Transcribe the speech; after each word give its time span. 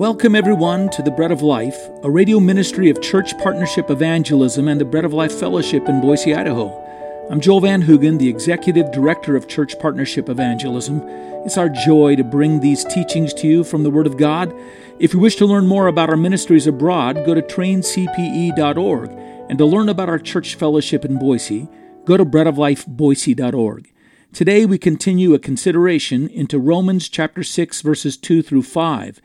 Welcome, 0.00 0.34
everyone, 0.34 0.88
to 0.92 1.02
the 1.02 1.10
Bread 1.10 1.30
of 1.30 1.42
Life, 1.42 1.78
a 2.02 2.10
radio 2.10 2.40
ministry 2.40 2.88
of 2.88 3.02
Church 3.02 3.36
Partnership 3.36 3.90
Evangelism 3.90 4.66
and 4.66 4.80
the 4.80 4.86
Bread 4.86 5.04
of 5.04 5.12
Life 5.12 5.38
Fellowship 5.38 5.90
in 5.90 6.00
Boise, 6.00 6.34
Idaho. 6.34 6.72
I'm 7.30 7.38
Joel 7.38 7.60
Van 7.60 7.82
Hoogen, 7.82 8.18
the 8.18 8.30
Executive 8.30 8.90
Director 8.92 9.36
of 9.36 9.46
Church 9.46 9.78
Partnership 9.78 10.30
Evangelism. 10.30 11.02
It's 11.44 11.58
our 11.58 11.68
joy 11.68 12.16
to 12.16 12.24
bring 12.24 12.60
these 12.60 12.82
teachings 12.82 13.34
to 13.34 13.46
you 13.46 13.62
from 13.62 13.82
the 13.82 13.90
Word 13.90 14.06
of 14.06 14.16
God. 14.16 14.54
If 14.98 15.12
you 15.12 15.20
wish 15.20 15.36
to 15.36 15.44
learn 15.44 15.66
more 15.66 15.86
about 15.86 16.08
our 16.08 16.16
ministries 16.16 16.66
abroad, 16.66 17.26
go 17.26 17.34
to 17.34 17.42
traincpe.org. 17.42 19.10
And 19.50 19.58
to 19.58 19.66
learn 19.66 19.90
about 19.90 20.08
our 20.08 20.18
church 20.18 20.54
fellowship 20.54 21.04
in 21.04 21.18
Boise, 21.18 21.68
go 22.06 22.16
to 22.16 22.24
breadoflifeboise.org. 22.24 23.92
Today 24.32 24.64
we 24.64 24.78
continue 24.78 25.34
a 25.34 25.38
consideration 25.38 26.26
into 26.28 26.58
Romans 26.58 27.06
chapter 27.10 27.42
6 27.42 27.82
verses 27.82 28.16
2 28.16 28.40
through 28.40 28.62
5. 28.62 29.20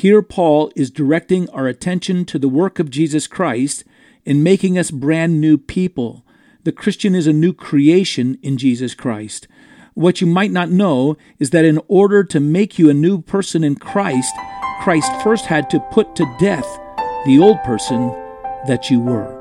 Here, 0.00 0.22
Paul 0.22 0.72
is 0.74 0.90
directing 0.90 1.46
our 1.50 1.66
attention 1.66 2.24
to 2.24 2.38
the 2.38 2.48
work 2.48 2.78
of 2.78 2.88
Jesus 2.88 3.26
Christ 3.26 3.84
in 4.24 4.42
making 4.42 4.78
us 4.78 4.90
brand 4.90 5.42
new 5.42 5.58
people. 5.58 6.24
The 6.64 6.72
Christian 6.72 7.14
is 7.14 7.26
a 7.26 7.34
new 7.34 7.52
creation 7.52 8.38
in 8.40 8.56
Jesus 8.56 8.94
Christ. 8.94 9.46
What 9.92 10.22
you 10.22 10.26
might 10.26 10.52
not 10.52 10.70
know 10.70 11.18
is 11.38 11.50
that 11.50 11.66
in 11.66 11.78
order 11.86 12.24
to 12.24 12.40
make 12.40 12.78
you 12.78 12.88
a 12.88 12.94
new 12.94 13.20
person 13.20 13.62
in 13.62 13.74
Christ, 13.74 14.34
Christ 14.80 15.12
first 15.22 15.44
had 15.44 15.68
to 15.68 15.80
put 15.92 16.16
to 16.16 16.24
death 16.40 16.64
the 17.26 17.38
old 17.38 17.62
person 17.62 18.08
that 18.68 18.88
you 18.88 19.00
were. 19.00 19.36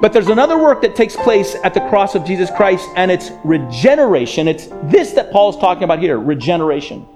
But 0.00 0.14
there's 0.14 0.28
another 0.28 0.56
work 0.56 0.80
that 0.80 0.96
takes 0.96 1.16
place 1.16 1.54
at 1.64 1.74
the 1.74 1.80
cross 1.90 2.14
of 2.14 2.24
Jesus 2.24 2.50
Christ, 2.56 2.88
and 2.96 3.10
it's 3.10 3.30
regeneration. 3.44 4.48
It's 4.48 4.68
this 4.84 5.12
that 5.12 5.30
Paul's 5.32 5.58
talking 5.58 5.82
about 5.82 5.98
here 5.98 6.18
regeneration. 6.18 7.06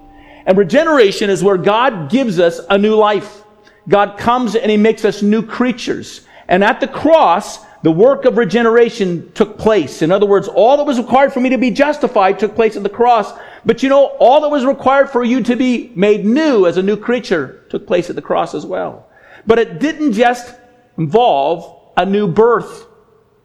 And 0.47 0.57
regeneration 0.57 1.29
is 1.29 1.43
where 1.43 1.57
God 1.57 2.09
gives 2.09 2.39
us 2.39 2.61
a 2.69 2.77
new 2.77 2.95
life. 2.95 3.43
God 3.89 4.17
comes 4.17 4.55
and 4.55 4.71
He 4.71 4.77
makes 4.77 5.05
us 5.05 5.21
new 5.21 5.45
creatures. 5.45 6.21
And 6.47 6.63
at 6.63 6.79
the 6.79 6.87
cross, 6.87 7.59
the 7.83 7.91
work 7.91 8.23
of 8.23 8.37
regeneration 8.37 9.31
took 9.33 9.57
place. 9.57 10.01
In 10.01 10.09
other 10.09 10.25
words, 10.25 10.47
all 10.47 10.77
that 10.77 10.85
was 10.85 10.97
required 10.97 11.33
for 11.33 11.41
me 11.41 11.49
to 11.49 11.57
be 11.57 11.69
justified 11.69 12.39
took 12.39 12.55
place 12.55 12.77
at 12.77 12.83
the 12.83 12.89
cross. 12.89 13.33
But 13.65 13.83
you 13.83 13.89
know, 13.89 14.05
all 14.19 14.39
that 14.41 14.49
was 14.49 14.65
required 14.65 15.09
for 15.09 15.23
you 15.23 15.43
to 15.43 15.55
be 15.57 15.91
made 15.95 16.25
new 16.25 16.65
as 16.65 16.77
a 16.77 16.83
new 16.83 16.95
creature 16.95 17.65
took 17.69 17.85
place 17.85 18.09
at 18.09 18.15
the 18.15 18.21
cross 18.21 18.55
as 18.55 18.65
well. 18.65 19.07
But 19.45 19.59
it 19.59 19.79
didn't 19.79 20.13
just 20.13 20.55
involve 20.97 21.91
a 21.97 22.05
new 22.05 22.27
birth. 22.27 22.85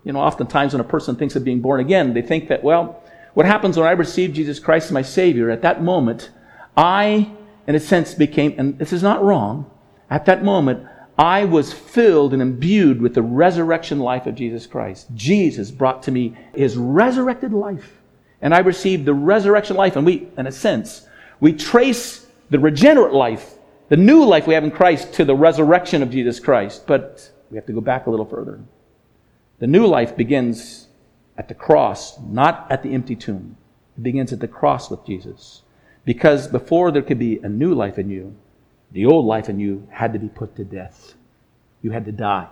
You 0.05 0.13
know, 0.13 0.21
oftentimes 0.21 0.73
when 0.73 0.81
a 0.81 0.85
person 0.85 1.17
thinks 1.17 1.35
of 1.35 1.43
being 1.43 1.61
born 1.61 1.81
again, 1.81 2.15
they 2.15 2.23
think 2.23 2.49
that, 2.49 2.63
well, 2.63 3.03
what 3.35 3.47
happens 3.47 3.77
when 3.77 3.87
I 3.87 3.93
receive 3.93 4.33
Jesus 4.33 4.61
Christ 4.61 4.87
as 4.87 4.93
my 4.93 5.03
Savior? 5.03 5.51
At 5.51 5.63
that 5.63 5.83
moment, 5.83 6.31
I, 6.77 7.31
in 7.67 7.75
a 7.75 7.81
sense, 7.81 8.15
became, 8.15 8.55
and 8.59 8.79
this 8.79 8.93
is 8.93 9.03
not 9.03 9.23
wrong, 9.23 9.71
at 10.11 10.27
that 10.27 10.45
moment, 10.45 10.87
I 11.19 11.45
was 11.45 11.73
filled 11.73 12.33
and 12.33 12.41
imbued 12.41 13.01
with 13.01 13.15
the 13.15 13.23
resurrection 13.23 14.01
life 14.01 14.27
of 14.27 14.35
Jesus 14.35 14.67
Christ. 14.67 15.09
Jesus 15.15 15.71
brought 15.71 16.03
to 16.05 16.11
me 16.11 16.37
his 16.55 16.77
resurrected 16.77 17.53
life. 17.53 18.01
And 18.41 18.55
I 18.55 18.59
received 18.59 19.05
the 19.05 19.15
resurrection 19.15 19.77
life. 19.77 19.97
And 19.97 20.05
we, 20.05 20.29
in 20.37 20.47
a 20.47 20.53
sense, 20.53 21.07
we 21.39 21.53
trace 21.53 22.27
the 22.51 22.59
regenerate 22.59 23.13
life, 23.13 23.55
the 23.89 23.97
new 23.97 24.25
life 24.25 24.47
we 24.47 24.55
have 24.55 24.65
in 24.65 24.71
Christ, 24.71 25.13
to 25.15 25.25
the 25.25 25.35
resurrection 25.35 26.03
of 26.03 26.11
Jesus 26.11 26.41
Christ. 26.41 26.87
But 26.87 27.31
we 27.51 27.57
have 27.57 27.67
to 27.67 27.73
go 27.73 27.81
back 27.81 28.07
a 28.07 28.11
little 28.11 28.27
further. 28.27 28.61
The 29.59 29.67
new 29.67 29.87
life 29.87 30.17
begins 30.17 30.89
at 31.37 31.49
the 31.49 31.55
cross, 31.55 32.19
not 32.21 32.67
at 32.71 32.83
the 32.83 32.95
empty 32.95 33.15
tomb. 33.15 33.57
It 33.97 34.03
begins 34.03 34.33
at 34.33 34.41
the 34.41 34.49
cross 34.49 34.91
with 34.91 35.07
Jesus. 35.07 35.63
Because 36.05 36.49
before 36.49 36.91
there 36.91 37.03
could 37.03 37.19
be 37.19 37.39
a 37.39 37.49
new 37.49 37.75
life 37.75 37.99
in 37.99 38.11
you, 38.11 38.35
the 38.91 39.07
old 39.07 39.25
life 39.25 39.49
in 39.49 39.61
you 39.61 39.87
had 39.91 40.13
to 40.13 40.19
be 40.19 40.29
put 40.29 40.57
to 40.57 40.65
death. 40.65 41.15
You 41.81 41.91
had 41.91 42.05
to 42.07 42.13
die. 42.13 42.49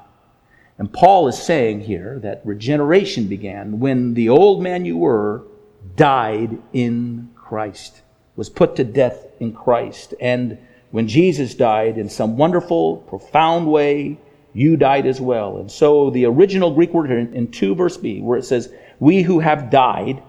And 0.78 0.92
Paul 0.92 1.28
is 1.28 1.40
saying 1.40 1.80
here 1.80 2.18
that 2.20 2.40
regeneration 2.44 3.26
began 3.26 3.80
when 3.80 4.14
the 4.14 4.30
old 4.30 4.62
man 4.62 4.84
you 4.84 4.96
were 4.96 5.42
died 5.96 6.58
in 6.72 7.30
Christ, 7.34 8.00
was 8.36 8.48
put 8.48 8.76
to 8.76 8.84
death 8.84 9.26
in 9.40 9.52
Christ. 9.52 10.14
And 10.20 10.56
when 10.90 11.06
Jesus 11.06 11.54
died 11.54 11.98
in 11.98 12.08
some 12.08 12.36
wonderful, 12.36 12.98
profound 12.98 13.70
way, 13.70 14.18
you 14.54 14.76
died 14.76 15.06
as 15.06 15.20
well. 15.20 15.58
And 15.58 15.70
so 15.70 16.10
the 16.10 16.24
original 16.24 16.72
Greek 16.72 16.94
word 16.94 17.10
here 17.10 17.18
in 17.18 17.50
2 17.50 17.74
verse 17.74 17.96
B, 17.96 18.20
where 18.20 18.38
it 18.38 18.44
says, 18.44 18.72
we 18.98 19.22
who 19.22 19.40
have 19.40 19.70
died, 19.70 20.22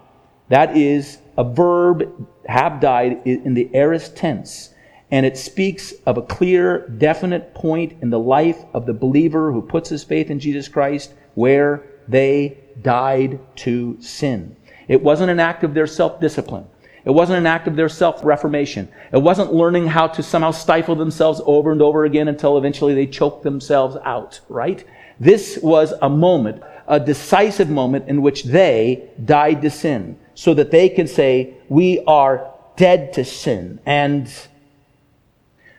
that 0.48 0.76
is 0.76 1.18
a 1.38 1.44
verb, 1.44 2.28
have 2.46 2.80
died, 2.80 3.20
in 3.24 3.54
the 3.54 3.70
aorist 3.74 4.16
tense. 4.16 4.70
And 5.10 5.26
it 5.26 5.36
speaks 5.36 5.92
of 6.06 6.16
a 6.16 6.22
clear, 6.22 6.88
definite 6.88 7.54
point 7.54 7.94
in 8.00 8.10
the 8.10 8.18
life 8.18 8.64
of 8.72 8.86
the 8.86 8.94
believer 8.94 9.52
who 9.52 9.60
puts 9.60 9.90
his 9.90 10.02
faith 10.02 10.30
in 10.30 10.40
Jesus 10.40 10.68
Christ 10.68 11.12
where 11.34 11.82
they 12.08 12.56
died 12.80 13.38
to 13.56 14.00
sin. 14.00 14.56
It 14.88 15.02
wasn't 15.02 15.30
an 15.30 15.40
act 15.40 15.64
of 15.64 15.74
their 15.74 15.86
self 15.86 16.18
discipline. 16.18 16.66
It 17.04 17.10
wasn't 17.10 17.38
an 17.38 17.46
act 17.46 17.66
of 17.68 17.76
their 17.76 17.88
self 17.88 18.24
reformation. 18.24 18.88
It 19.12 19.18
wasn't 19.18 19.52
learning 19.52 19.88
how 19.88 20.06
to 20.08 20.22
somehow 20.22 20.50
stifle 20.50 20.94
themselves 20.94 21.40
over 21.44 21.72
and 21.72 21.82
over 21.82 22.04
again 22.04 22.28
until 22.28 22.56
eventually 22.56 22.94
they 22.94 23.06
choked 23.06 23.42
themselves 23.42 23.96
out, 24.04 24.40
right? 24.48 24.84
This 25.20 25.58
was 25.62 25.92
a 26.00 26.08
moment, 26.08 26.62
a 26.88 26.98
decisive 26.98 27.68
moment 27.68 28.08
in 28.08 28.22
which 28.22 28.44
they 28.44 29.10
died 29.24 29.62
to 29.62 29.70
sin 29.70 30.18
so 30.34 30.54
that 30.54 30.70
they 30.70 30.88
can 30.88 31.06
say, 31.06 31.54
We 31.68 32.02
are 32.06 32.50
dead 32.76 33.12
to 33.14 33.24
sin. 33.24 33.80
And 33.86 34.32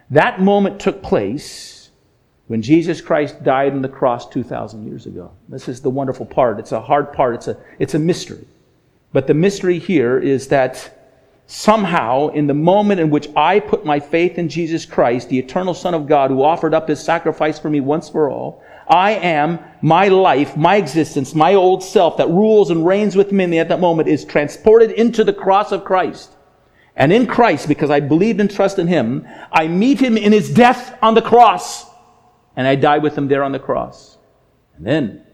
that 0.10 0.42
moment 0.42 0.80
took 0.80 1.02
place 1.02 1.90
when 2.48 2.62
Jesus 2.62 3.02
Christ 3.02 3.44
died 3.44 3.74
on 3.74 3.82
the 3.82 3.90
cross 3.90 4.30
2,000 4.30 4.86
years 4.86 5.06
ago. 5.06 5.32
This 5.50 5.68
is 5.68 5.82
the 5.82 5.90
wonderful 5.90 6.26
part. 6.26 6.60
It's 6.60 6.72
a 6.72 6.82
hard 6.82 7.14
part, 7.14 7.36
it's 7.36 7.48
a, 7.48 7.58
it's 7.80 7.94
a 7.94 8.00
mystery. 8.00 8.46
But 9.12 9.28
the 9.28 9.34
mystery 9.34 9.80
here 9.80 10.20
is 10.20 10.48
that 10.50 11.00
somehow, 11.48 12.30
in 12.30 12.48
the 12.48 12.54
moment 12.54 13.00
in 13.00 13.10
which 13.10 13.28
I 13.36 13.60
put 13.60 13.86
my 13.86 14.00
faith 14.00 14.38
in 14.38 14.50
Jesus 14.50 14.86
Christ, 14.86 15.30
the 15.30 15.40
eternal 15.40 15.74
Son 15.74 15.94
of 15.94 16.08
God, 16.08 16.32
who 16.32 16.44
offered 16.44 16.74
up 16.74 16.88
his 16.88 17.04
sacrifice 17.04 17.60
for 17.60 17.70
me 17.70 17.80
once 17.80 18.10
for 18.10 18.30
all, 18.30 18.64
I 18.94 19.14
am, 19.14 19.58
my 19.82 20.08
life, 20.08 20.56
my 20.56 20.76
existence, 20.76 21.34
my 21.34 21.56
old 21.56 21.84
self 21.84 22.18
that 22.18 22.30
rules 22.30 22.70
and 22.70 22.86
reigns 22.86 23.16
with 23.16 23.32
me 23.32 23.58
at 23.58 23.70
that 23.70 23.80
moment 23.80 24.08
is 24.08 24.24
transported 24.24 24.92
into 24.92 25.24
the 25.24 25.34
cross 25.34 25.72
of 25.72 25.84
Christ. 25.84 26.32
And 26.96 27.12
in 27.12 27.26
Christ, 27.26 27.68
because 27.68 27.90
I 27.90 28.02
believed 28.02 28.40
and 28.40 28.52
trust 28.52 28.78
in 28.78 28.86
Him, 28.86 29.28
I 29.52 29.68
meet 29.68 30.00
Him 30.00 30.16
in 30.16 30.32
His 30.32 30.54
death 30.54 30.96
on 31.02 31.16
the 31.16 31.24
cross. 31.24 31.86
And 32.56 32.68
I 32.68 32.76
die 32.76 33.00
with 33.00 33.18
Him 33.18 33.28
there 33.28 33.44
on 33.44 33.52
the 33.52 33.58
cross. 33.58 34.20
And 34.78 34.86
then 34.86 35.26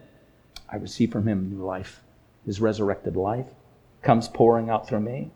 I 0.69 0.77
receive 0.77 1.11
from 1.11 1.27
Him 1.27 1.49
new 1.49 1.65
life. 1.65 2.01
His 2.45 2.61
resurrected 2.61 3.17
life 3.17 3.47
comes 4.01 4.29
pouring 4.29 4.69
out 4.69 4.87
through 4.87 5.01
me. 5.01 5.31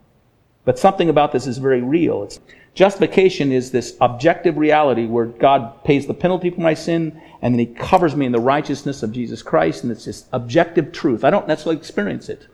But 0.65 0.79
something 0.79 1.09
about 1.09 1.31
this 1.31 1.47
is 1.47 1.57
very 1.57 1.81
real. 1.81 2.23
It's, 2.23 2.39
justification 2.73 3.51
is 3.51 3.71
this 3.71 3.97
objective 4.01 4.57
reality 4.57 5.05
where 5.05 5.25
God 5.25 5.83
pays 5.83 6.07
the 6.07 6.13
penalty 6.13 6.49
for 6.49 6.61
my 6.61 6.73
sin 6.73 7.21
and 7.43 7.53
then 7.53 7.59
He 7.59 7.65
covers 7.65 8.15
me 8.15 8.25
in 8.25 8.31
the 8.31 8.39
righteousness 8.39 9.03
of 9.03 9.11
Jesus 9.11 9.43
Christ, 9.43 9.83
and 9.83 9.91
it's 9.91 10.05
this 10.05 10.25
objective 10.31 10.93
truth. 10.93 11.25
I 11.25 11.29
don't 11.29 11.45
necessarily 11.45 11.77
experience 11.77 12.29
it. 12.29 12.47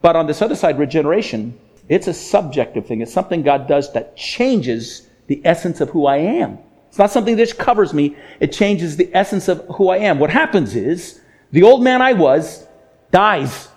But 0.00 0.16
on 0.16 0.26
this 0.26 0.40
other 0.40 0.56
side, 0.56 0.78
regeneration, 0.78 1.58
it's 1.90 2.06
a 2.06 2.14
subjective 2.14 2.86
thing. 2.86 3.02
It's 3.02 3.12
something 3.12 3.42
God 3.42 3.68
does 3.68 3.92
that 3.92 4.16
changes 4.16 5.08
the 5.26 5.42
essence 5.44 5.82
of 5.82 5.90
who 5.90 6.06
I 6.06 6.16
am. 6.16 6.58
It's 6.88 6.98
not 6.98 7.10
something 7.10 7.36
that 7.36 7.44
just 7.44 7.58
covers 7.58 7.92
me, 7.92 8.16
it 8.40 8.50
changes 8.50 8.96
the 8.96 9.10
essence 9.14 9.46
of 9.48 9.64
who 9.76 9.90
I 9.90 9.98
am. 9.98 10.18
What 10.18 10.30
happens 10.30 10.74
is, 10.74 11.20
the 11.52 11.62
old 11.62 11.82
man 11.82 12.00
I 12.00 12.14
was 12.14 12.66
dies, 13.10 13.68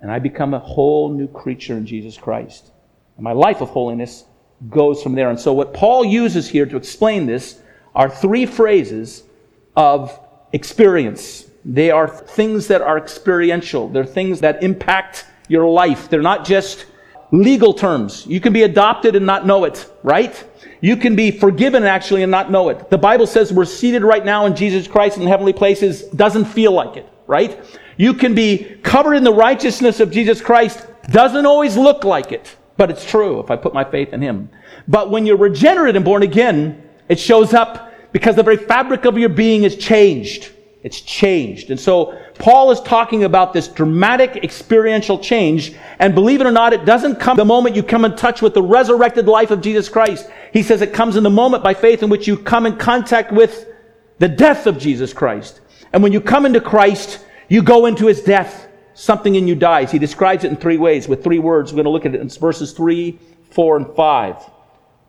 and 0.00 0.12
I 0.12 0.20
become 0.20 0.54
a 0.54 0.60
whole 0.60 1.12
new 1.12 1.26
creature 1.26 1.76
in 1.76 1.86
Jesus 1.86 2.16
Christ. 2.16 2.70
And 3.16 3.24
my 3.24 3.32
life 3.32 3.60
of 3.60 3.70
holiness 3.70 4.24
goes 4.68 5.02
from 5.02 5.14
there. 5.14 5.30
And 5.30 5.38
so, 5.38 5.52
what 5.52 5.74
Paul 5.74 6.04
uses 6.04 6.48
here 6.48 6.66
to 6.66 6.76
explain 6.76 7.26
this 7.26 7.60
are 7.94 8.10
three 8.10 8.46
phrases 8.46 9.24
of 9.74 10.18
experience. 10.52 11.46
They 11.64 11.90
are 11.90 12.08
things 12.08 12.68
that 12.68 12.82
are 12.82 12.98
experiential. 12.98 13.88
They're 13.88 14.04
things 14.04 14.40
that 14.40 14.62
impact 14.62 15.26
your 15.48 15.66
life. 15.66 16.08
They're 16.08 16.22
not 16.22 16.44
just 16.44 16.86
legal 17.32 17.74
terms. 17.74 18.26
You 18.26 18.40
can 18.40 18.52
be 18.52 18.62
adopted 18.62 19.16
and 19.16 19.26
not 19.26 19.46
know 19.46 19.64
it, 19.64 19.90
right? 20.02 20.44
You 20.80 20.96
can 20.96 21.16
be 21.16 21.30
forgiven 21.30 21.84
actually 21.84 22.22
and 22.22 22.30
not 22.30 22.50
know 22.50 22.68
it. 22.68 22.90
The 22.90 22.98
Bible 22.98 23.26
says 23.26 23.52
we're 23.52 23.64
seated 23.64 24.02
right 24.02 24.24
now 24.24 24.46
in 24.46 24.54
Jesus 24.54 24.86
Christ 24.86 25.18
in 25.18 25.26
heavenly 25.26 25.52
places. 25.52 26.02
Doesn't 26.02 26.44
feel 26.44 26.72
like 26.72 26.96
it, 26.96 27.08
right? 27.26 27.58
You 27.96 28.14
can 28.14 28.34
be 28.34 28.78
covered 28.82 29.14
in 29.14 29.24
the 29.24 29.32
righteousness 29.32 30.00
of 30.00 30.10
Jesus 30.10 30.40
Christ. 30.40 30.86
Doesn't 31.10 31.46
always 31.46 31.76
look 31.76 32.04
like 32.04 32.32
it, 32.32 32.54
but 32.76 32.90
it's 32.90 33.04
true 33.04 33.40
if 33.40 33.50
I 33.50 33.56
put 33.56 33.74
my 33.74 33.84
faith 33.84 34.12
in 34.12 34.20
Him. 34.20 34.50
But 34.88 35.10
when 35.10 35.26
you're 35.26 35.36
regenerate 35.36 35.96
and 35.96 36.04
born 36.04 36.22
again, 36.22 36.82
it 37.08 37.18
shows 37.18 37.54
up 37.54 37.92
because 38.12 38.36
the 38.36 38.42
very 38.42 38.56
fabric 38.56 39.04
of 39.04 39.18
your 39.18 39.28
being 39.28 39.64
is 39.64 39.76
changed. 39.76 40.52
It's 40.82 41.00
changed. 41.00 41.70
And 41.70 41.80
so 41.80 42.16
Paul 42.38 42.70
is 42.70 42.80
talking 42.80 43.24
about 43.24 43.52
this 43.52 43.66
dramatic 43.66 44.44
experiential 44.44 45.18
change. 45.18 45.74
And 45.98 46.14
believe 46.14 46.40
it 46.40 46.46
or 46.46 46.52
not, 46.52 46.72
it 46.72 46.84
doesn't 46.84 47.16
come 47.16 47.36
the 47.36 47.44
moment 47.44 47.74
you 47.74 47.82
come 47.82 48.04
in 48.04 48.14
touch 48.14 48.40
with 48.40 48.54
the 48.54 48.62
resurrected 48.62 49.26
life 49.26 49.50
of 49.50 49.60
Jesus 49.60 49.88
Christ. 49.88 50.30
He 50.52 50.62
says 50.62 50.82
it 50.82 50.92
comes 50.92 51.16
in 51.16 51.24
the 51.24 51.30
moment 51.30 51.64
by 51.64 51.74
faith 51.74 52.04
in 52.04 52.08
which 52.08 52.28
you 52.28 52.36
come 52.36 52.66
in 52.66 52.76
contact 52.76 53.32
with 53.32 53.66
the 54.18 54.28
death 54.28 54.66
of 54.66 54.78
Jesus 54.78 55.12
Christ. 55.12 55.60
And 55.92 56.02
when 56.02 56.12
you 56.12 56.20
come 56.20 56.46
into 56.46 56.60
Christ, 56.60 57.24
you 57.48 57.62
go 57.62 57.86
into 57.86 58.06
his 58.06 58.22
death. 58.22 58.65
Something 58.96 59.34
in 59.34 59.46
you 59.46 59.54
dies. 59.54 59.92
He 59.92 59.98
describes 59.98 60.42
it 60.42 60.50
in 60.50 60.56
three 60.56 60.78
ways 60.78 61.06
with 61.06 61.22
three 61.22 61.38
words. 61.38 61.70
We're 61.70 61.76
going 61.76 61.84
to 61.84 61.90
look 61.90 62.06
at 62.06 62.14
it 62.14 62.20
in 62.22 62.30
verses 62.30 62.72
three, 62.72 63.18
four, 63.50 63.76
and 63.76 63.94
five. 63.94 64.36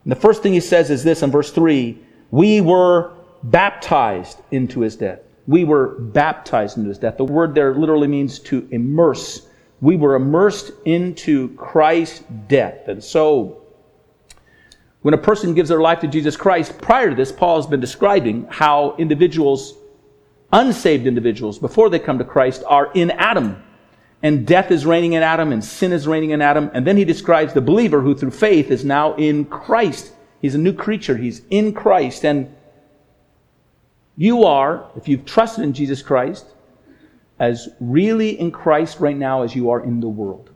And 0.04 0.12
the 0.12 0.18
first 0.18 0.44
thing 0.44 0.52
he 0.52 0.60
says 0.60 0.90
is 0.90 1.06
this 1.06 1.24
in 1.24 1.32
verse 1.32 1.52
three. 1.52 1.98
We 2.30 2.60
were 2.60 3.14
baptized 3.44 4.40
into 4.52 4.82
his 4.82 4.98
death. 4.98 5.20
We 5.48 5.64
were 5.64 6.00
baptized 6.00 6.76
into 6.76 6.90
his 6.90 6.98
death. 6.98 7.16
The 7.16 7.24
word 7.24 7.56
there 7.56 7.76
literally 7.76 8.10
means 8.10 8.40
to 8.40 8.68
immerse. 8.72 9.48
We 9.80 9.96
were 9.96 10.16
immersed 10.16 10.72
into 10.84 11.56
Christ's 11.56 12.26
death. 12.50 12.90
And 12.90 13.02
so, 13.02 13.62
when 15.02 15.14
a 15.14 15.18
person 15.18 15.54
gives 15.54 15.70
their 15.70 15.80
life 15.80 16.02
to 16.02 16.08
Jesus 16.08 16.36
Christ, 16.36 16.78
prior 16.82 17.12
to 17.12 17.16
this, 17.16 17.32
Paul 17.32 17.56
has 17.56 17.68
been 17.68 17.80
describing 17.80 18.48
how 18.50 18.98
individuals, 18.98 19.76
unsaved 20.52 21.08
individuals, 21.08 21.58
before 21.58 21.90
they 21.90 22.00
come 22.00 22.18
to 22.18 22.26
Christ, 22.26 22.66
are 22.68 22.92
in 22.94 23.12
Adam. 23.12 23.64
And 24.24 24.48
death 24.48 24.72
is 24.72 24.86
reigning 24.86 25.14
in 25.14 25.24
Adam, 25.24 25.52
and 25.52 25.64
sin 25.64 25.94
is 25.94 26.08
reigning 26.08 26.32
in 26.32 26.42
Adam. 26.42 26.72
And 26.74 26.88
then 26.88 26.98
he 26.98 27.06
describes 27.06 27.54
the 27.54 27.62
believer 27.62 28.02
who, 28.02 28.16
through 28.16 28.32
faith, 28.32 28.72
is 28.72 28.84
now 28.84 29.14
in 29.16 29.46
Christ. 29.46 30.12
He's 30.42 30.56
a 30.56 30.60
new 30.60 30.74
creature. 30.74 31.18
He's 31.18 31.42
in 31.50 31.74
Christ. 31.74 32.26
And 32.26 32.54
you 34.16 34.44
are, 34.44 34.90
if 34.96 35.08
you've 35.08 35.26
trusted 35.26 35.64
in 35.64 35.74
Jesus 35.74 36.02
Christ, 36.02 36.46
as 37.40 37.70
really 37.80 38.40
in 38.40 38.52
Christ 38.52 39.00
right 39.00 39.16
now 39.16 39.44
as 39.44 39.56
you 39.56 39.70
are 39.70 39.84
in 39.84 40.00
the 40.00 40.08
world. 40.08 40.50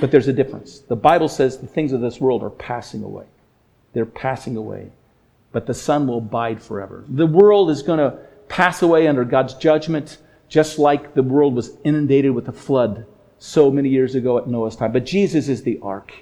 But 0.00 0.10
there's 0.10 0.28
a 0.28 0.32
difference. 0.32 0.80
The 0.80 0.96
Bible 0.96 1.28
says 1.28 1.58
the 1.58 1.66
things 1.66 1.92
of 1.92 2.00
this 2.00 2.20
world 2.20 2.42
are 2.42 2.50
passing 2.50 3.02
away. 3.02 3.26
They're 3.92 4.06
passing 4.06 4.56
away. 4.56 4.90
But 5.52 5.66
the 5.66 5.74
Son 5.74 6.06
will 6.06 6.18
abide 6.18 6.62
forever. 6.62 7.04
The 7.08 7.26
world 7.26 7.70
is 7.70 7.82
going 7.82 7.98
to 7.98 8.18
pass 8.48 8.82
away 8.82 9.06
under 9.06 9.24
God's 9.24 9.54
judgment, 9.54 10.18
just 10.48 10.78
like 10.78 11.14
the 11.14 11.22
world 11.22 11.54
was 11.54 11.76
inundated 11.84 12.32
with 12.32 12.48
a 12.48 12.52
flood 12.52 13.06
so 13.38 13.70
many 13.70 13.88
years 13.88 14.14
ago 14.14 14.38
at 14.38 14.46
Noah's 14.46 14.76
time. 14.76 14.92
But 14.92 15.04
Jesus 15.04 15.48
is 15.48 15.62
the 15.62 15.78
ark. 15.82 16.12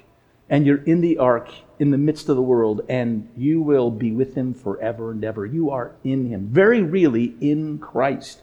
And 0.49 0.65
you're 0.65 0.83
in 0.83 1.01
the 1.01 1.17
ark 1.17 1.49
in 1.79 1.91
the 1.91 1.97
midst 1.97 2.29
of 2.29 2.35
the 2.35 2.41
world, 2.41 2.81
and 2.87 3.27
you 3.35 3.61
will 3.61 3.89
be 3.89 4.11
with 4.11 4.35
him 4.35 4.53
forever 4.53 5.11
and 5.11 5.23
ever. 5.23 5.45
You 5.45 5.71
are 5.71 5.95
in 6.03 6.27
him, 6.27 6.47
very 6.51 6.81
really 6.81 7.35
in 7.41 7.79
Christ. 7.79 8.41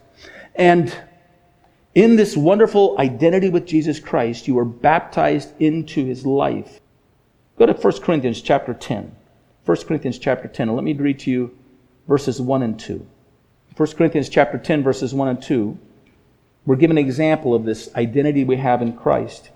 And 0.55 0.93
in 1.95 2.15
this 2.15 2.35
wonderful 2.35 2.95
identity 2.99 3.49
with 3.49 3.65
Jesus 3.65 3.99
Christ, 3.99 4.47
you 4.47 4.57
are 4.57 4.65
baptized 4.65 5.53
into 5.59 6.05
his 6.05 6.25
life. 6.25 6.81
Go 7.57 7.65
to 7.65 7.73
1 7.73 8.01
Corinthians 8.01 8.41
chapter 8.41 8.73
10. 8.73 9.15
1 9.65 9.77
Corinthians 9.87 10.17
chapter 10.17 10.47
10, 10.47 10.69
and 10.69 10.75
let 10.75 10.83
me 10.83 10.93
read 10.93 11.19
to 11.19 11.31
you 11.31 11.55
verses 12.07 12.41
1 12.41 12.63
and 12.63 12.79
2. 12.79 13.05
1 13.77 13.91
Corinthians 13.93 14.27
chapter 14.27 14.57
10, 14.57 14.83
verses 14.83 15.13
1 15.13 15.27
and 15.29 15.41
2. 15.41 15.77
We're 16.65 16.75
given 16.75 16.97
an 16.97 17.05
example 17.05 17.53
of 17.55 17.63
this 17.63 17.89
identity 17.95 18.43
we 18.43 18.57
have 18.57 18.81
in 18.81 18.97
Christ. 18.97 19.49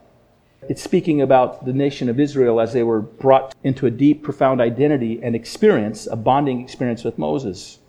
It's 0.69 0.81
speaking 0.81 1.21
about 1.21 1.65
the 1.65 1.73
nation 1.73 2.07
of 2.07 2.17
Israel 2.17 2.61
as 2.61 2.71
they 2.71 2.81
were 2.81 3.01
brought 3.01 3.53
into 3.65 3.87
a 3.87 3.91
deep, 3.91 4.23
profound 4.23 4.61
identity 4.61 5.19
and 5.21 5.35
experience, 5.35 6.07
a 6.07 6.15
bonding 6.15 6.61
experience 6.61 7.03
with 7.03 7.17
Moses. 7.17 7.79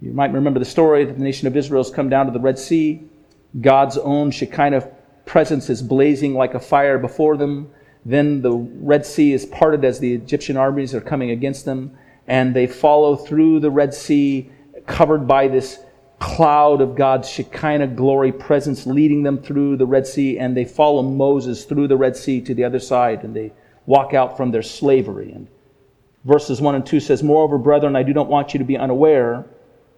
You 0.00 0.12
might 0.12 0.32
remember 0.32 0.60
the 0.60 0.64
story 0.64 1.04
that 1.04 1.18
the 1.18 1.24
nation 1.24 1.48
of 1.48 1.56
Israel 1.56 1.82
has 1.82 1.92
come 1.92 2.08
down 2.08 2.26
to 2.26 2.32
the 2.32 2.38
Red 2.38 2.56
Sea. 2.58 3.02
God's 3.60 3.98
own 3.98 4.30
Shekinah 4.30 4.88
presence 5.26 5.68
is 5.68 5.82
blazing 5.82 6.34
like 6.34 6.54
a 6.54 6.60
fire 6.60 6.98
before 6.98 7.36
them. 7.36 7.68
Then 8.04 8.42
the 8.42 8.52
Red 8.52 9.04
Sea 9.04 9.32
is 9.32 9.44
parted 9.44 9.84
as 9.84 9.98
the 9.98 10.14
Egyptian 10.14 10.56
armies 10.56 10.94
are 10.94 11.00
coming 11.00 11.32
against 11.32 11.64
them, 11.64 11.98
and 12.28 12.54
they 12.54 12.68
follow 12.68 13.16
through 13.16 13.58
the 13.58 13.72
Red 13.72 13.92
Sea, 13.92 14.52
covered 14.88 15.28
by 15.28 15.46
this 15.46 15.78
cloud 16.18 16.80
of 16.80 16.96
God's 16.96 17.30
Shekinah 17.30 17.88
glory 17.88 18.32
presence 18.32 18.86
leading 18.86 19.22
them 19.22 19.40
through 19.40 19.76
the 19.76 19.86
Red 19.86 20.06
Sea, 20.06 20.38
and 20.38 20.56
they 20.56 20.64
follow 20.64 21.02
Moses 21.02 21.64
through 21.64 21.86
the 21.86 21.96
Red 21.96 22.16
Sea 22.16 22.40
to 22.40 22.54
the 22.54 22.64
other 22.64 22.80
side, 22.80 23.22
and 23.22 23.36
they 23.36 23.52
walk 23.86 24.14
out 24.14 24.36
from 24.36 24.50
their 24.50 24.62
slavery. 24.62 25.30
And 25.30 25.46
verses 26.24 26.60
1 26.60 26.74
and 26.74 26.84
2 26.84 26.98
says, 26.98 27.22
Moreover, 27.22 27.58
brethren, 27.58 27.94
I 27.94 28.02
do 28.02 28.12
not 28.12 28.28
want 28.28 28.52
you 28.52 28.58
to 28.58 28.64
be 28.64 28.76
unaware 28.76 29.46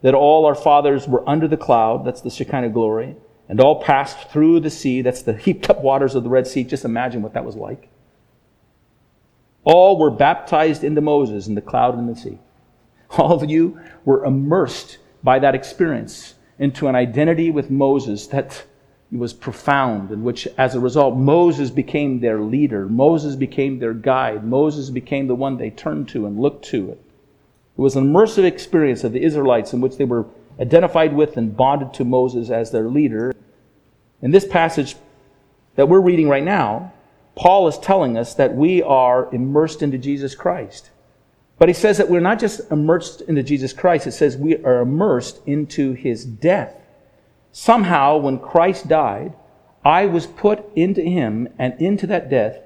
that 0.03 0.15
all 0.15 0.47
our 0.47 0.55
fathers 0.55 1.09
were 1.09 1.27
under 1.29 1.49
the 1.49 1.57
cloud, 1.57 2.05
that's 2.05 2.21
the 2.21 2.31
Shekinah 2.31 2.71
glory, 2.71 3.17
and 3.49 3.61
all 3.61 3.83
passed 3.83 4.31
through 4.31 4.61
the 4.61 4.71
sea, 4.71 5.03
that's 5.03 5.23
the 5.23 5.37
heaped 5.37 5.71
up 5.71 5.83
waters 5.83 6.15
of 6.15 6.23
the 6.23 6.31
Red 6.31 6.47
Sea. 6.47 6.65
Just 6.65 6.85
imagine 6.85 7.23
what 7.23 7.35
that 7.35 7.45
was 7.45 7.57
like. 7.57 7.89
All 9.65 9.99
were 9.99 10.11
baptized 10.11 10.85
into 10.85 11.01
Moses 11.01 11.47
in 11.47 11.55
the 11.55 11.61
cloud 11.61 11.97
and 11.97 12.09
the 12.09 12.19
sea. 12.19 12.39
All 13.17 13.33
of 13.33 13.51
you 13.51 13.81
were 14.05 14.25
immersed 14.25 14.99
by 15.23 15.39
that 15.41 15.55
experience 15.55 16.35
into 16.59 16.89
an 16.89 16.95
identity 16.95 17.51
with 17.51 17.71
Moses 17.71 18.27
that 18.29 18.65
was 19.11 19.33
profound, 19.33 20.11
and 20.11 20.23
which, 20.23 20.47
as 20.57 20.75
a 20.75 20.81
result, 20.81 21.17
Moses 21.17 21.71
became 21.71 22.21
their 22.21 22.41
leader. 22.41 22.87
Moses 22.87 23.35
became 23.35 23.79
their 23.79 23.95
guide. 23.95 24.45
Moses 24.45 24.91
became 24.91 25.27
the 25.27 25.35
one 25.35 25.57
they 25.57 25.71
turned 25.71 26.09
to 26.11 26.27
and 26.27 26.39
looked 26.39 26.65
to. 26.67 26.91
It 26.91 27.01
was 27.77 27.97
an 27.97 28.05
immersive 28.05 28.45
experience 28.45 29.03
of 29.03 29.13
the 29.13 29.23
Israelites 29.23 29.73
in 29.73 29.81
which 29.81 29.97
they 29.97 30.05
were 30.05 30.27
identified 30.61 31.15
with 31.15 31.37
and 31.37 31.57
bonded 31.57 31.93
to 31.95 32.05
Moses 32.05 32.51
as 32.51 32.71
their 32.71 32.89
leader. 32.89 33.35
In 34.23 34.31
this 34.31 34.47
passage 34.47 34.97
that 35.75 35.89
we're 35.89 36.01
reading 36.01 36.29
right 36.29 36.45
now, 36.45 36.93
Paul 37.35 37.67
is 37.67 37.79
telling 37.79 38.17
us 38.17 38.35
that 38.35 38.55
we 38.55 38.83
are 38.83 39.33
immersed 39.35 39.83
into 39.83 39.99
Jesus 39.99 40.35
Christ. 40.35 40.91
But 41.61 41.69
he 41.69 41.75
says 41.75 41.99
that 41.99 42.09
we're 42.09 42.21
not 42.21 42.41
just 42.41 42.63
immersed 42.71 43.21
into 43.21 43.43
Jesus 43.43 43.75
Christ, 43.75 44.07
it 44.07 44.13
says 44.13 44.35
we 44.35 44.57
are 44.65 44.81
immersed 44.81 45.41
into 45.45 45.93
his 45.93 46.25
death. 46.25 46.75
Somehow, 47.53 48.17
when 48.17 48.39
Christ 48.39 48.89
died, 48.89 49.35
I 49.85 50.07
was 50.07 50.27
put 50.27 50.65
into 50.75 51.03
him 51.03 51.51
and 51.59 51.79
into 51.79 52.07
that 52.07 52.31
death, 52.31 52.61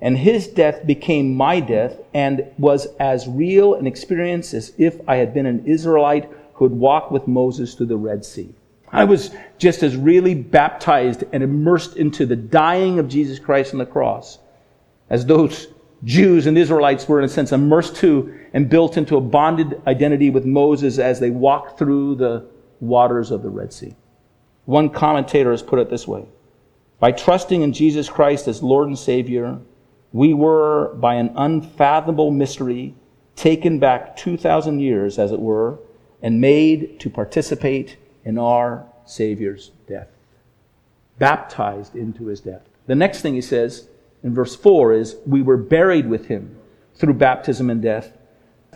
and 0.00 0.16
his 0.16 0.46
death 0.46 0.86
became 0.86 1.36
my 1.36 1.60
death 1.60 2.00
and 2.14 2.46
was 2.56 2.86
as 2.98 3.28
real 3.28 3.74
an 3.74 3.86
experience 3.86 4.54
as 4.54 4.72
if 4.78 4.98
I 5.06 5.16
had 5.16 5.34
been 5.34 5.44
an 5.44 5.66
Israelite 5.66 6.30
who 6.54 6.64
had 6.64 6.72
walked 6.72 7.12
with 7.12 7.28
Moses 7.28 7.74
through 7.74 7.86
the 7.86 7.98
Red 7.98 8.24
Sea. 8.24 8.54
I 8.90 9.04
was 9.04 9.30
just 9.58 9.82
as 9.82 9.94
really 9.94 10.34
baptized 10.34 11.24
and 11.32 11.42
immersed 11.42 11.98
into 11.98 12.24
the 12.24 12.36
dying 12.36 12.98
of 12.98 13.08
Jesus 13.08 13.38
Christ 13.38 13.74
on 13.74 13.78
the 13.78 13.84
cross 13.84 14.38
as 15.10 15.26
those 15.26 15.66
Jews 16.04 16.46
and 16.46 16.56
Israelites 16.56 17.08
were, 17.08 17.18
in 17.18 17.24
a 17.24 17.28
sense, 17.28 17.52
immersed 17.52 17.96
to 17.96 18.38
and 18.52 18.68
built 18.68 18.96
into 18.96 19.16
a 19.16 19.20
bonded 19.20 19.80
identity 19.86 20.30
with 20.30 20.44
Moses 20.44 20.98
as 20.98 21.18
they 21.20 21.30
walked 21.30 21.78
through 21.78 22.14
the 22.16 22.46
waters 22.80 23.30
of 23.30 23.42
the 23.42 23.50
Red 23.50 23.72
Sea. 23.72 23.96
One 24.64 24.90
commentator 24.90 25.50
has 25.50 25.62
put 25.62 25.78
it 25.78 25.90
this 25.90 26.06
way 26.06 26.26
By 27.00 27.12
trusting 27.12 27.62
in 27.62 27.72
Jesus 27.72 28.08
Christ 28.08 28.46
as 28.46 28.62
Lord 28.62 28.88
and 28.88 28.98
Savior, 28.98 29.58
we 30.12 30.32
were, 30.32 30.94
by 30.94 31.14
an 31.14 31.32
unfathomable 31.36 32.30
mystery, 32.30 32.94
taken 33.34 33.78
back 33.78 34.16
2,000 34.16 34.80
years, 34.80 35.18
as 35.18 35.32
it 35.32 35.40
were, 35.40 35.78
and 36.22 36.40
made 36.40 36.98
to 37.00 37.10
participate 37.10 37.96
in 38.24 38.38
our 38.38 38.86
Savior's 39.04 39.70
death. 39.86 40.08
Baptized 41.18 41.94
into 41.94 42.26
his 42.26 42.40
death. 42.40 42.62
The 42.86 42.94
next 42.94 43.20
thing 43.20 43.34
he 43.34 43.40
says, 43.40 43.87
in 44.22 44.34
verse 44.34 44.56
4 44.56 44.94
is, 44.94 45.16
We 45.26 45.42
were 45.42 45.56
buried 45.56 46.08
with 46.08 46.26
him 46.26 46.56
through 46.94 47.14
baptism 47.14 47.70
and 47.70 47.80
death, 47.80 48.16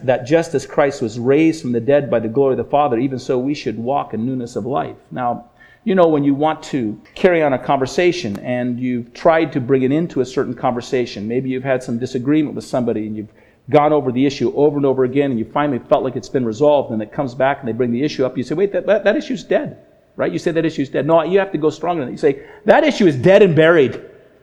that 0.03 0.27
just 0.27 0.55
as 0.55 0.67
Christ 0.67 1.03
was 1.03 1.19
raised 1.19 1.63
from 1.63 1.73
the 1.73 1.81
dead 1.81 2.11
by 2.11 2.21
the 2.21 2.29
glory 2.29 2.53
of 2.53 2.59
the 2.59 2.65
Father, 2.65 2.99
even 2.99 3.19
so 3.19 3.39
we 3.39 3.55
should 3.55 3.79
walk 3.79 4.15
in 4.15 4.25
newness 4.25 4.57
of 4.57 4.67
life. 4.67 4.97
Now, 5.11 5.51
you 5.85 5.97
know, 5.97 6.07
when 6.07 6.23
you 6.23 6.35
want 6.35 6.63
to 6.65 7.01
carry 7.15 7.43
on 7.43 7.53
a 7.53 7.59
conversation 7.59 8.39
and 8.39 8.79
you've 8.79 9.13
tried 9.13 9.53
to 9.53 9.61
bring 9.61 9.83
it 9.83 9.91
into 9.91 10.21
a 10.21 10.25
certain 10.25 10.55
conversation, 10.55 11.27
maybe 11.27 11.51
you've 11.51 11.65
had 11.65 11.83
some 11.83 11.99
disagreement 11.99 12.55
with 12.55 12.65
somebody 12.65 13.07
and 13.07 13.17
you've 13.17 13.33
gone 13.71 13.93
over 13.93 14.13
the 14.13 14.25
issue 14.25 14.53
over 14.55 14.77
and 14.77 14.87
over 14.87 15.05
again 15.05 15.31
and 15.31 15.39
you 15.39 15.45
finally 15.45 15.81
felt 15.81 16.05
like 16.05 16.15
it's 16.15 16.29
been 16.29 16.45
resolved 16.45 16.93
and 16.93 17.03
it 17.03 17.13
comes 17.13 17.35
back 17.35 17.59
and 17.61 17.69
they 17.69 17.73
bring 17.73 17.91
the 17.91 18.03
issue 18.03 18.25
up, 18.25 18.37
you 18.37 18.45
say, 18.45 18.55
wait, 18.55 18.73
that, 18.73 18.87
that, 18.87 19.03
that 19.03 19.17
issue's 19.17 19.43
dead, 19.43 19.79
right? 20.15 20.33
You 20.33 20.39
say 20.39 20.53
that 20.53 20.65
issue's 20.65 20.89
dead. 20.89 21.05
No, 21.07 21.23
you 21.23 21.41
have 21.41 21.51
to 21.53 21.59
go 21.59 21.71
stronger 21.71 22.05
than 22.05 22.09
that. 22.09 22.13
You 22.13 22.33
say, 22.33 22.47
that 22.65 22.85
issue 22.85 23.07
is 23.07 23.17
dead 23.17 23.43
and 23.43 23.57
buried 23.57 24.01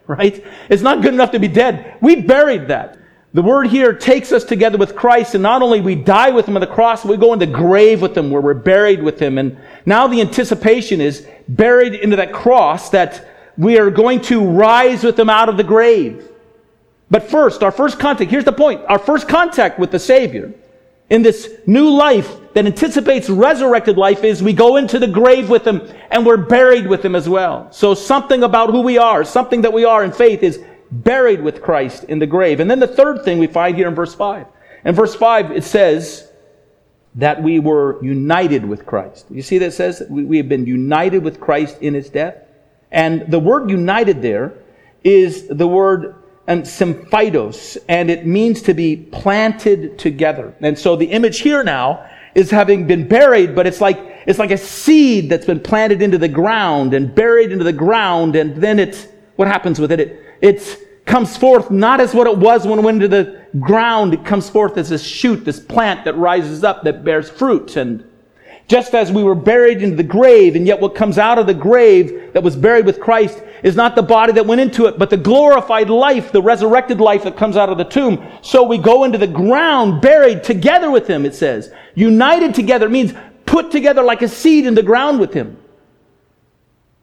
right? 0.10 0.44
It's 0.70 0.82
not 0.82 1.04
good 1.04 1.13
enough 1.13 1.32
to 1.32 1.39
be 1.39 1.48
dead. 1.48 1.98
We 2.01 2.22
buried 2.22 2.68
that. 2.70 2.98
The 3.32 3.44
word 3.44 3.68
here 3.68 3.94
takes 3.94 4.32
us 4.32 4.44
together 4.44 4.80
with 4.80 4.96
Christ, 4.96 5.36
and 5.36 5.44
not 5.44 5.62
only 5.62 5.82
we 5.82 5.94
die 5.94 6.32
with 6.32 6.48
him 6.48 6.58
on 6.58 6.62
the 6.62 6.68
cross, 6.68 7.06
we 7.06 7.16
go 7.16 7.32
in 7.32 7.38
the 7.38 7.46
grave 7.46 8.01
with 8.01 8.18
him 8.18 8.32
where 8.32 8.42
we're 8.42 8.56
buried 8.56 9.04
with 9.04 9.20
him. 9.22 9.38
And 9.38 9.56
now 9.86 10.08
the 10.08 10.20
anticipation 10.20 11.00
is 11.00 11.28
buried 11.48 11.94
into 11.94 12.16
that 12.16 12.34
cross 12.34 12.89
that 12.89 13.28
we 13.56 13.78
are 13.78 13.92
going 13.92 14.22
to 14.22 14.44
rise 14.44 15.04
with 15.04 15.20
him 15.20 15.30
out 15.30 15.48
of 15.48 15.58
the 15.58 15.63
grave. 15.63 16.28
But 17.12 17.30
first, 17.30 17.62
our 17.62 17.72
first 17.72 18.00
contact, 18.00 18.32
here's 18.32 18.46
the 18.46 18.51
point. 18.51 18.82
Our 18.88 19.00
first 19.00 19.28
contact 19.28 19.78
with 19.78 19.92
the 19.92 20.00
Savior 20.00 20.51
in 21.10 21.22
this 21.24 21.50
new 21.66 21.89
life 21.89 22.36
that 22.54 22.66
anticipates 22.66 23.30
resurrected 23.30 23.98
life 23.98 24.24
is 24.24 24.44
we 24.44 24.54
go 24.54 24.78
into 24.78 25.00
the 25.00 25.08
grave 25.08 25.50
with 25.50 25.66
him 25.66 25.82
and 26.12 26.25
we're 26.25 26.38
buried 26.38 26.88
with 26.88 27.04
him 27.04 27.16
as 27.16 27.28
well. 27.28 27.72
So 27.72 27.94
something 27.94 28.44
about 28.44 28.70
who 28.70 28.82
we 28.82 28.98
are, 28.98 29.24
something 29.24 29.62
that 29.62 29.74
we 29.74 29.86
are 29.86 30.04
in 30.04 30.12
faith 30.12 30.44
is 30.44 30.63
buried 30.92 31.42
with 31.42 31.62
Christ 31.62 32.06
in 32.06 32.20
the 32.20 32.28
grave. 32.28 32.60
And 32.60 32.70
then 32.70 32.80
the 32.80 32.88
third 32.88 33.24
thing 33.24 33.39
we 33.39 33.48
find 33.48 33.75
here 33.75 33.88
in 33.88 33.96
verse 33.96 34.13
5. 34.16 34.48
In 34.86 34.96
verse 34.96 35.16
5, 35.16 35.51
it 35.51 35.63
says 35.63 36.32
that 37.16 37.42
we 37.42 37.60
were 37.60 38.04
united 38.04 38.66
with 38.66 38.86
Christ. 38.86 39.25
You 39.30 39.42
see 39.42 39.58
that 39.58 39.68
it 39.68 39.74
says 39.74 40.04
we, 40.10 40.24
we 40.24 40.38
have 40.38 40.50
been 40.50 40.66
united 40.66 41.24
with 41.24 41.39
Christ 41.39 41.78
in 41.82 41.94
his 41.94 42.10
death? 42.10 42.38
And 42.92 43.30
the 43.32 43.39
word 43.39 43.70
united 43.70 44.22
there 44.22 44.54
is 45.04 45.48
the 45.48 45.68
word 45.68 46.16
and 46.50 46.63
symphytos, 46.63 47.77
and 47.88 48.10
it 48.10 48.25
means 48.25 48.63
to 48.63 48.74
be 48.74 48.98
planted 48.98 50.00
together. 50.00 50.51
And 50.62 50.77
so 50.77 50.96
the 50.96 51.06
image 51.06 51.41
here 51.41 51.63
now 51.63 52.10
is 52.34 52.50
having 52.50 52.88
been 52.88 53.08
buried, 53.08 53.53
but 53.53 53.68
it's 53.68 53.79
like, 53.79 54.00
it's 54.25 54.39
like 54.39 54.50
a 54.50 54.58
seed 54.58 55.29
that's 55.29 55.46
been 55.46 55.60
planted 55.60 56.01
into 56.01 56.18
the 56.18 56.27
ground 56.27 56.96
and 56.96 57.13
buried 57.13 57.51
into 57.51 57.63
the 57.63 57.72
ground, 57.72 58.36
and 58.36 58.56
then 58.56 58.79
it's, 58.79 59.08
what 59.36 59.48
happens 59.48 59.79
with 59.79 59.91
it? 59.91 60.00
It, 60.00 60.25
it 60.41 61.06
comes 61.06 61.38
forth 61.38 61.70
not 61.70 62.01
as 62.01 62.15
what 62.15 62.25
it 62.25 62.38
was 62.38 62.65
when 62.65 62.79
it 62.79 62.82
went 62.82 63.03
into 63.03 63.15
the 63.15 63.46
ground, 63.60 64.15
it 64.15 64.25
comes 64.25 64.50
forth 64.50 64.75
as 64.79 64.89
this 64.89 65.03
shoot, 65.03 65.46
this 65.46 65.60
plant 65.60 66.03
that 66.06 66.18
rises 66.18 66.63
up, 66.63 66.84
that 66.84 67.03
bears 67.03 67.29
fruit, 67.29 67.77
and 67.77 68.09
just 68.70 68.94
as 68.94 69.12
we 69.12 69.24
were 69.24 69.36
buried 69.36 69.82
into 69.82 69.96
the 69.96 70.04
grave, 70.04 70.56
and 70.56 70.68
yet 70.68 70.80
what 70.80 70.94
comes 70.94 71.18
out 71.18 71.40
of 71.40 71.48
the 71.48 71.54
grave 71.56 72.34
that 72.34 72.44
was 72.44 72.56
buried 72.56 72.86
with 72.86 73.00
Christ 73.00 73.42
is 73.64 73.76
not 73.76 73.96
the 73.96 74.04
body 74.04 74.32
that 74.34 74.46
went 74.46 74.62
into 74.62 74.86
it, 74.86 75.00
but 75.00 75.10
the 75.10 75.18
glorified 75.18 75.90
life, 75.90 76.32
the 76.32 76.42
resurrected 76.42 77.02
life 77.02 77.24
that 77.24 77.36
comes 77.36 77.58
out 77.58 77.70
of 77.70 77.80
the 77.80 77.84
tomb. 77.84 78.24
So 78.44 78.64
we 78.64 78.78
go 78.78 79.04
into 79.06 79.18
the 79.18 79.28
ground 79.28 80.02
buried 80.02 80.44
together 80.44 80.92
with 80.92 81.08
him, 81.08 81.26
it 81.26 81.34
says. 81.34 81.74
United 81.96 82.54
together 82.54 82.88
means 82.88 83.12
put 83.48 83.72
together 83.72 84.04
like 84.04 84.22
a 84.22 84.28
seed 84.28 84.68
in 84.68 84.76
the 84.76 84.84
ground 84.84 85.20
with 85.20 85.34
him. 85.34 85.58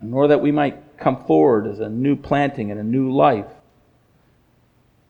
In 0.00 0.14
order 0.14 0.28
that 0.28 0.40
we 0.40 0.52
might 0.52 0.96
come 0.98 1.24
forward 1.24 1.66
as 1.66 1.80
a 1.80 1.88
new 1.88 2.14
planting 2.14 2.70
and 2.70 2.78
a 2.78 2.84
new 2.84 3.12
life. 3.12 3.46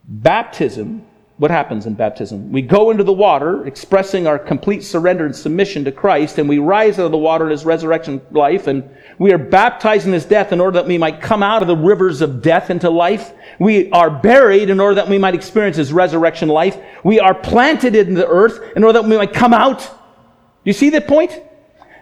Baptism 0.07 1.05
what 1.37 1.51
happens 1.51 1.85
in 1.85 1.93
baptism? 1.93 2.51
We 2.51 2.63
go 2.63 2.89
into 2.89 3.03
the 3.03 3.13
water, 3.13 3.65
expressing 3.67 4.25
our 4.25 4.39
complete 4.39 4.83
surrender 4.83 5.25
and 5.25 5.35
submission 5.35 5.85
to 5.85 5.91
Christ, 5.91 6.39
and 6.39 6.49
we 6.49 6.57
rise 6.57 6.97
out 6.97 7.05
of 7.05 7.11
the 7.11 7.17
water 7.17 7.45
in 7.45 7.51
his 7.51 7.63
resurrection 7.63 8.21
life, 8.31 8.65
and 8.65 8.89
we 9.19 9.31
are 9.31 9.37
baptized 9.37 10.07
in 10.07 10.13
his 10.13 10.25
death 10.25 10.51
in 10.51 10.59
order 10.59 10.79
that 10.79 10.87
we 10.87 10.97
might 10.97 11.21
come 11.21 11.43
out 11.43 11.61
of 11.61 11.67
the 11.67 11.77
rivers 11.77 12.21
of 12.21 12.41
death 12.41 12.71
into 12.71 12.89
life. 12.89 13.33
We 13.59 13.91
are 13.91 14.09
buried 14.09 14.71
in 14.71 14.79
order 14.79 14.95
that 14.95 15.09
we 15.09 15.19
might 15.19 15.35
experience 15.35 15.77
his 15.77 15.93
resurrection 15.93 16.49
life. 16.49 16.77
We 17.03 17.19
are 17.19 17.35
planted 17.35 17.95
in 17.95 18.15
the 18.15 18.27
earth 18.27 18.59
in 18.75 18.83
order 18.83 19.01
that 19.01 19.07
we 19.07 19.17
might 19.17 19.33
come 19.33 19.53
out. 19.53 19.87
You 20.63 20.73
see 20.73 20.89
the 20.89 21.01
point? 21.01 21.39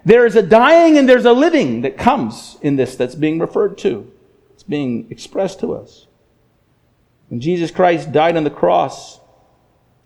There 0.06 0.25
is 0.25 0.36
a 0.36 0.44
dying 0.44 0.98
and 0.98 1.10
there's 1.10 1.25
a 1.25 1.34
living 1.34 1.82
that 1.82 1.98
comes 1.98 2.58
in 2.62 2.77
this 2.77 2.96
that's 2.96 3.15
being 3.15 3.39
referred 3.39 3.77
to. 3.80 4.10
It's 4.54 4.63
being 4.63 5.08
expressed 5.10 5.60
to 5.60 5.74
us. 5.74 6.08
When 7.27 7.42
Jesus 7.42 7.72
Christ 7.72 8.12
died 8.12 8.38
on 8.38 8.44
the 8.44 8.50
cross, 8.50 9.20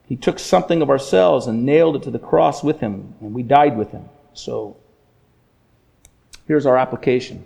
he 0.10 0.16
took 0.16 0.40
something 0.40 0.82
of 0.82 0.90
ourselves 0.90 1.46
and 1.46 1.64
nailed 1.64 1.96
it 1.96 2.04
to 2.04 2.10
the 2.10 2.18
cross 2.18 2.64
with 2.64 2.80
him, 2.80 3.14
and 3.22 3.32
we 3.32 3.44
died 3.44 3.78
with 3.78 3.92
him. 3.92 4.10
So 4.34 4.76
here's 6.48 6.66
our 6.66 6.76
application. 6.78 7.46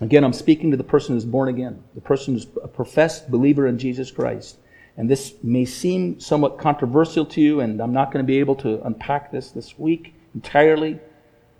Again, 0.00 0.22
I'm 0.22 0.32
speaking 0.32 0.70
to 0.70 0.76
the 0.76 0.84
person 0.84 1.16
who's 1.16 1.24
born 1.24 1.48
again, 1.48 1.82
the 1.96 2.00
person 2.00 2.34
who's 2.34 2.46
a 2.62 2.68
professed 2.68 3.28
believer 3.32 3.66
in 3.66 3.80
Jesus 3.80 4.12
Christ. 4.12 4.58
And 4.96 5.10
this 5.10 5.34
may 5.42 5.64
seem 5.64 6.20
somewhat 6.20 6.58
controversial 6.58 7.26
to 7.26 7.40
you, 7.40 7.60
and 7.60 7.80
I'm 7.80 7.92
not 7.92 8.12
going 8.12 8.24
to 8.24 8.26
be 8.26 8.38
able 8.38 8.54
to 8.56 8.80
unpack 8.86 9.32
this 9.32 9.50
this 9.50 9.76
week 9.76 10.14
entirely, 10.36 11.00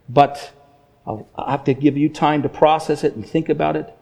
but 0.08 0.52
I'll, 1.04 1.28
I'll 1.34 1.50
have 1.50 1.64
to 1.64 1.74
give 1.74 1.96
you 1.96 2.08
time 2.08 2.42
to 2.42 2.48
process 2.48 3.02
it 3.02 3.16
and 3.16 3.26
think 3.28 3.48
about 3.48 3.74
it. 3.74 3.92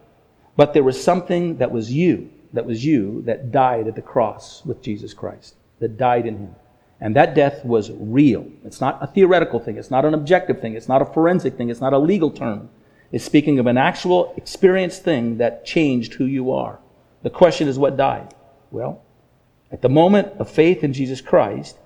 But 0.55 0.75
there 0.75 0.83
was 0.83 1.03
something 1.03 1.57
that 1.57 1.71
was 1.71 1.91
you, 1.91 2.29
that 2.53 2.67
was 2.67 2.85
you, 2.85 3.23
that 3.23 3.51
died 3.51 3.87
at 3.87 3.95
the 3.95 4.03
cross 4.03 4.63
with 4.65 4.83
Jesus 4.83 5.15
Christ 5.15 5.55
that 5.79 5.97
died 5.97 6.25
in 6.25 6.37
him. 6.37 6.55
And 6.99 7.15
that 7.15 7.35
death 7.35 7.63
was 7.63 7.91
real. 7.91 8.47
It's 8.65 8.81
not 8.81 8.97
a 9.01 9.07
theoretical 9.07 9.59
thing. 9.59 9.77
It's 9.77 9.91
not 9.91 10.05
an 10.05 10.13
objective 10.13 10.59
thing. 10.59 10.73
It's 10.73 10.87
not 10.87 11.01
a 11.01 11.05
forensic 11.05 11.55
thing. 11.55 11.69
It's 11.69 11.81
not 11.81 11.93
a 11.93 11.99
legal 11.99 12.31
term. 12.31 12.69
It's 13.11 13.23
speaking 13.23 13.59
of 13.59 13.67
an 13.67 13.77
actual 13.77 14.33
experienced 14.35 15.03
thing 15.03 15.37
that 15.37 15.65
changed 15.65 16.15
who 16.15 16.25
you 16.25 16.51
are. 16.51 16.79
The 17.23 17.29
question 17.29 17.67
is 17.67 17.77
what 17.77 17.97
died? 17.97 18.33
Well, 18.71 19.03
at 19.71 19.81
the 19.81 19.89
moment 19.89 20.27
of 20.39 20.49
faith 20.49 20.83
in 20.83 20.93
Jesus 20.93 21.21
Christ, 21.21 21.77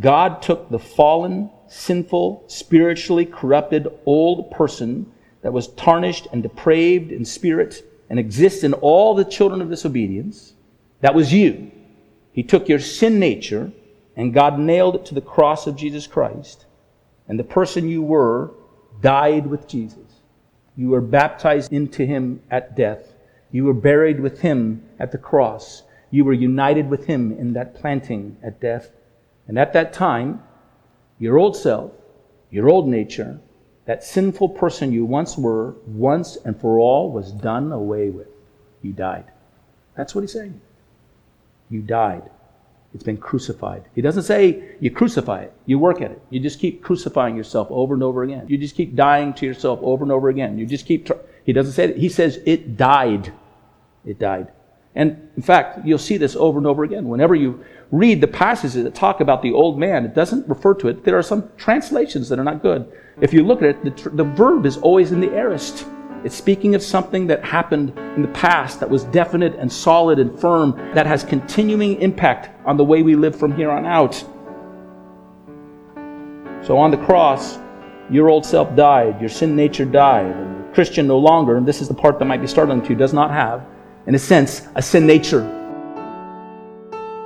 God 0.00 0.42
took 0.42 0.70
the 0.70 0.78
fallen, 0.78 1.50
sinful, 1.68 2.44
spiritually 2.48 3.26
corrupted 3.26 3.88
old 4.06 4.50
person 4.50 5.12
that 5.42 5.52
was 5.52 5.68
tarnished 5.68 6.26
and 6.32 6.42
depraved 6.42 7.12
in 7.12 7.24
spirit 7.24 7.84
and 8.08 8.18
exists 8.18 8.64
in 8.64 8.72
all 8.74 9.14
the 9.14 9.24
children 9.24 9.60
of 9.60 9.70
disobedience. 9.70 10.54
That 11.00 11.14
was 11.14 11.32
you. 11.32 11.70
He 12.34 12.42
took 12.42 12.68
your 12.68 12.80
sin 12.80 13.20
nature 13.20 13.72
and 14.16 14.34
God 14.34 14.58
nailed 14.58 14.96
it 14.96 15.06
to 15.06 15.14
the 15.14 15.20
cross 15.20 15.68
of 15.68 15.76
Jesus 15.76 16.08
Christ. 16.08 16.66
And 17.28 17.38
the 17.38 17.44
person 17.44 17.88
you 17.88 18.02
were 18.02 18.50
died 19.00 19.46
with 19.46 19.68
Jesus. 19.68 20.20
You 20.76 20.90
were 20.90 21.00
baptized 21.00 21.72
into 21.72 22.04
him 22.04 22.42
at 22.50 22.76
death. 22.76 23.14
You 23.52 23.64
were 23.64 23.72
buried 23.72 24.18
with 24.18 24.40
him 24.40 24.84
at 24.98 25.12
the 25.12 25.18
cross. 25.18 25.84
You 26.10 26.24
were 26.24 26.32
united 26.32 26.90
with 26.90 27.06
him 27.06 27.30
in 27.32 27.52
that 27.52 27.76
planting 27.76 28.36
at 28.42 28.60
death. 28.60 28.90
And 29.46 29.56
at 29.56 29.72
that 29.74 29.92
time, 29.92 30.42
your 31.20 31.38
old 31.38 31.56
self, 31.56 31.92
your 32.50 32.68
old 32.68 32.88
nature, 32.88 33.38
that 33.84 34.02
sinful 34.02 34.50
person 34.50 34.92
you 34.92 35.04
once 35.04 35.38
were, 35.38 35.76
once 35.86 36.36
and 36.44 36.60
for 36.60 36.80
all, 36.80 37.12
was 37.12 37.30
done 37.30 37.70
away 37.70 38.10
with. 38.10 38.28
You 38.82 38.92
died. 38.92 39.26
That's 39.96 40.16
what 40.16 40.22
he's 40.22 40.32
saying 40.32 40.60
you 41.70 41.80
died. 41.82 42.22
It's 42.94 43.02
been 43.02 43.16
crucified. 43.16 43.84
He 43.94 44.00
doesn't 44.00 44.22
say 44.22 44.76
you 44.80 44.90
crucify 44.90 45.42
it, 45.42 45.52
you 45.66 45.80
work 45.80 46.00
at 46.00 46.12
it. 46.12 46.22
You 46.30 46.38
just 46.38 46.60
keep 46.60 46.82
crucifying 46.82 47.36
yourself 47.36 47.66
over 47.70 47.92
and 47.92 48.02
over 48.02 48.22
again. 48.22 48.46
You 48.48 48.56
just 48.56 48.76
keep 48.76 48.94
dying 48.94 49.34
to 49.34 49.46
yourself 49.46 49.80
over 49.82 50.04
and 50.04 50.12
over 50.12 50.28
again. 50.28 50.58
You 50.58 50.66
just 50.66 50.86
keep. 50.86 51.06
Tr- 51.06 51.14
he 51.44 51.52
doesn't 51.52 51.72
say 51.72 51.88
that. 51.88 51.96
He 51.96 52.08
says 52.08 52.38
it 52.46 52.76
died. 52.76 53.32
It 54.04 54.18
died. 54.20 54.52
And 54.94 55.28
in 55.36 55.42
fact, 55.42 55.84
you'll 55.84 55.98
see 55.98 56.16
this 56.16 56.36
over 56.36 56.58
and 56.58 56.66
over 56.68 56.84
again. 56.84 57.08
Whenever 57.08 57.34
you 57.34 57.64
read 57.90 58.20
the 58.20 58.28
passages 58.28 58.84
that 58.84 58.94
talk 58.94 59.20
about 59.20 59.42
the 59.42 59.52
old 59.52 59.76
man, 59.76 60.04
it 60.04 60.14
doesn't 60.14 60.48
refer 60.48 60.74
to 60.74 60.88
it. 60.88 61.04
There 61.04 61.18
are 61.18 61.22
some 61.22 61.50
translations 61.56 62.28
that 62.28 62.38
are 62.38 62.44
not 62.44 62.62
good. 62.62 62.90
If 63.20 63.32
you 63.32 63.44
look 63.44 63.60
at 63.62 63.70
it, 63.70 63.84
the, 63.84 63.90
tr- 63.90 64.10
the 64.10 64.24
verb 64.24 64.66
is 64.66 64.76
always 64.76 65.10
in 65.10 65.20
the 65.20 65.32
aorist. 65.34 65.86
It's 66.24 66.34
speaking 66.34 66.74
of 66.74 66.82
something 66.82 67.26
that 67.26 67.44
happened 67.44 67.90
in 68.16 68.22
the 68.22 68.28
past 68.28 68.80
that 68.80 68.88
was 68.88 69.04
definite 69.04 69.54
and 69.56 69.70
solid 69.70 70.18
and 70.18 70.38
firm, 70.40 70.72
that 70.94 71.06
has 71.06 71.22
continuing 71.22 72.00
impact 72.00 72.48
on 72.64 72.78
the 72.78 72.84
way 72.84 73.02
we 73.02 73.14
live 73.14 73.36
from 73.38 73.54
here 73.54 73.70
on 73.70 73.84
out. 73.84 74.14
So 76.66 76.78
on 76.78 76.90
the 76.90 76.96
cross, 76.96 77.58
your 78.10 78.30
old 78.30 78.46
self 78.46 78.74
died, 78.74 79.20
your 79.20 79.28
sin 79.28 79.54
nature 79.54 79.84
died, 79.84 80.24
and 80.24 80.64
the 80.64 80.72
Christian 80.72 81.06
no 81.06 81.18
longer, 81.18 81.58
and 81.58 81.66
this 81.66 81.82
is 81.82 81.88
the 81.88 81.94
part 81.94 82.18
that 82.18 82.24
might 82.24 82.40
be 82.40 82.46
startling 82.46 82.80
to 82.82 82.88
you, 82.88 82.94
does 82.94 83.12
not 83.12 83.30
have, 83.30 83.62
in 84.06 84.14
a 84.14 84.18
sense, 84.18 84.66
a 84.76 84.82
sin 84.82 85.06
nature. 85.06 85.42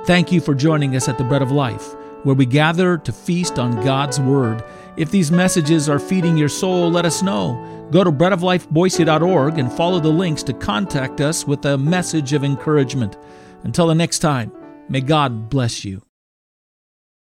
Thank 0.05 0.31
you 0.33 0.41
for 0.41 0.53
joining 0.53 0.97
us 0.97 1.07
at 1.07 1.17
the 1.17 1.23
Bread 1.23 1.41
of 1.41 1.51
Life, 1.51 1.93
where 2.23 2.35
we 2.35 2.45
gather 2.45 2.97
to 2.97 3.11
feast 3.13 3.59
on 3.59 3.81
God's 3.85 4.19
Word. 4.19 4.61
If 4.99 5.11
these 5.11 5.31
messages 5.31 5.87
are 5.87 5.97
feeding 5.97 6.35
your 6.35 6.49
soul, 6.49 6.91
let 6.91 7.05
us 7.05 7.21
know. 7.21 7.87
Go 7.89 8.03
to 8.03 8.11
breadoflifeboise.org 8.11 9.57
and 9.57 9.71
follow 9.71 10.01
the 10.01 10.09
links 10.09 10.43
to 10.43 10.53
contact 10.53 11.21
us 11.21 11.47
with 11.47 11.65
a 11.65 11.77
message 11.77 12.33
of 12.33 12.43
encouragement. 12.43 13.17
Until 13.63 13.87
the 13.87 13.95
next 13.95 14.19
time, 14.19 14.51
may 14.89 14.99
God 14.99 15.49
bless 15.49 15.85
you. 15.85 16.08